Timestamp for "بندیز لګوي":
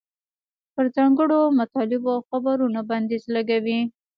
2.89-3.79